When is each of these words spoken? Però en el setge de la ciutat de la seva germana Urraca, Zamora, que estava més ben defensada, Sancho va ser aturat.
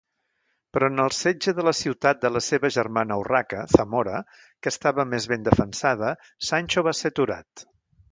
Però 0.75 0.87
en 0.91 1.01
el 1.01 1.11
setge 1.15 1.51
de 1.57 1.65
la 1.67 1.73
ciutat 1.79 2.23
de 2.23 2.31
la 2.37 2.41
seva 2.45 2.71
germana 2.77 3.17
Urraca, 3.23 3.59
Zamora, 3.73 4.21
que 4.63 4.73
estava 4.75 5.05
més 5.11 5.29
ben 5.33 5.45
defensada, 5.49 6.15
Sancho 6.49 6.85
va 6.89 6.95
ser 7.01 7.13
aturat. 7.15 7.67